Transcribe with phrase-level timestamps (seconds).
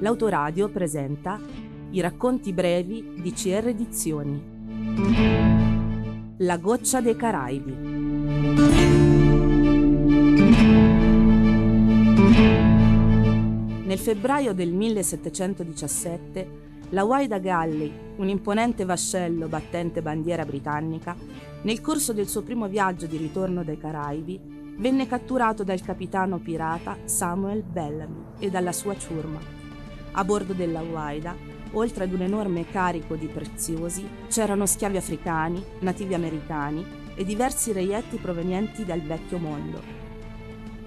[0.00, 1.40] l'autoradio presenta
[1.90, 4.54] i racconti brevi di CR Edizioni.
[6.38, 7.74] La goccia dei Caraibi.
[13.84, 21.16] Nel febbraio del 1717 la Waida Galley, un imponente vascello battente bandiera britannica,
[21.62, 24.38] nel corso del suo primo viaggio di ritorno dai Caraibi,
[24.78, 29.55] venne catturato dal capitano pirata Samuel Bellamy e dalla sua ciurma.
[30.18, 31.36] A bordo della Waida,
[31.72, 36.82] oltre ad un enorme carico di preziosi, c'erano schiavi africani, nativi americani
[37.14, 39.82] e diversi reietti provenienti dal vecchio mondo.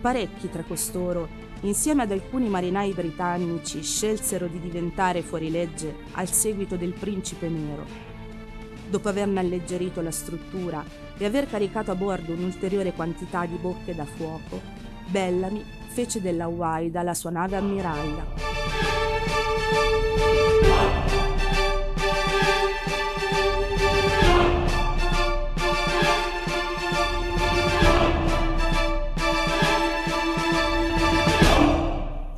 [0.00, 1.26] Parecchi tra costoro
[1.62, 7.84] insieme ad alcuni marinai britannici, scelsero di diventare fuorilegge al seguito del principe nero.
[8.88, 10.84] Dopo averne alleggerito la struttura
[11.18, 14.60] e aver caricato a bordo un'ulteriore quantità di bocche da fuoco,
[15.08, 18.45] Bellamy fece della Waida la sua nave ammiraglia.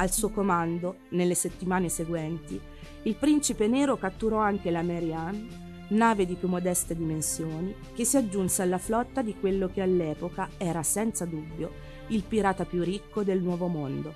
[0.00, 2.60] Al suo comando, nelle settimane seguenti,
[3.02, 5.48] il principe nero catturò anche la Mary Ann,
[5.88, 10.84] nave di più modeste dimensioni, che si aggiunse alla flotta di quello che all'epoca era
[10.84, 14.14] senza dubbio il pirata più ricco del Nuovo Mondo.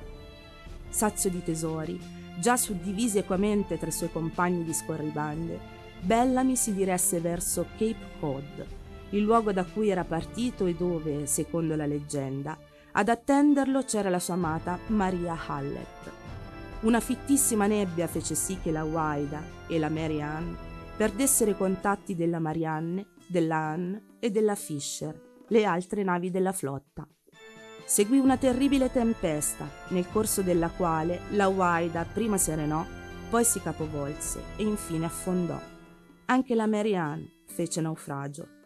[0.88, 1.98] Sazio di tesori,
[2.38, 5.58] già suddivisi equamente tra i suoi compagni di scorribande,
[6.00, 8.66] Bellamy si diresse verso Cape Cod,
[9.10, 12.56] il luogo da cui era partito e dove, secondo la leggenda,
[12.92, 16.10] ad attenderlo c'era la sua amata Maria Hallett.
[16.80, 20.52] Una fittissima nebbia fece sì che la Waida e la Mary Ann
[20.96, 27.06] perdessero i contatti della Marianne, della Ann e della Fisher, le altre navi della flotta.
[27.84, 32.84] Seguì una terribile tempesta, nel corso della quale la Waida prima serenò,
[33.30, 35.60] poi si capovolse e infine affondò.
[36.26, 38.60] Anche la Mary Ann fece naufragio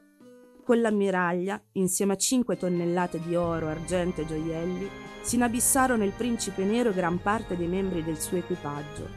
[0.66, 4.90] con l'ammiraglia, insieme a 5 tonnellate di oro, argento e gioielli,
[5.20, 9.08] si inabissarono il principe nero e gran parte dei membri del suo equipaggio.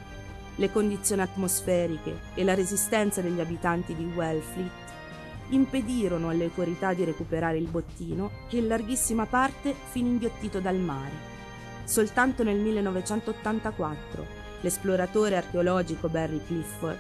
[0.57, 4.71] Le condizioni atmosferiche e la resistenza degli abitanti di Wellfleet
[5.49, 11.27] impedirono alle autorità di recuperare il bottino che in larghissima parte finì inghiottito dal mare.
[11.83, 14.23] Soltanto nel 1984
[14.61, 16.99] l'esploratore archeologico Barry Clifford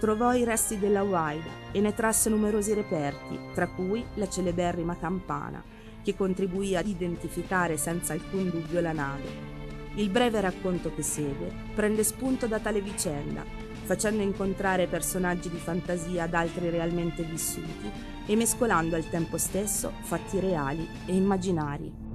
[0.00, 5.62] trovò i resti della Waida e ne trasse numerosi reperti, tra cui la celeberrima campana,
[6.02, 9.58] che contribuì ad identificare senza alcun dubbio la nave.
[9.96, 13.44] Il breve racconto che segue prende spunto da tale vicenda,
[13.84, 17.90] facendo incontrare personaggi di fantasia ad altri realmente vissuti
[18.24, 22.09] e mescolando al tempo stesso fatti reali e immaginari.